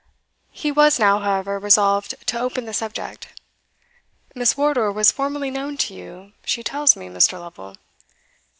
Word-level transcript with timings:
He 0.51 0.71
was 0.71 0.97
now, 0.97 1.19
however, 1.19 1.59
resolved 1.59 2.15
to 2.25 2.39
open 2.39 2.65
the 2.65 2.73
subject. 2.73 3.39
"Miss 4.33 4.57
Wardour 4.57 4.91
was 4.91 5.11
formerly 5.11 5.51
known 5.51 5.77
to 5.77 5.93
you, 5.93 6.31
she 6.43 6.63
tells 6.63 6.95
me, 6.95 7.07
Mr. 7.07 7.33
Lovel?" 7.39 7.75